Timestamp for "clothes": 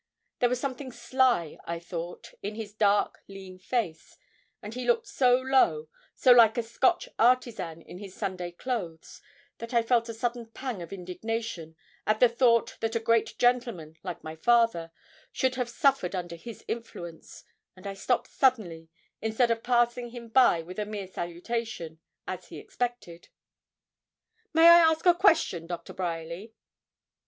8.49-9.21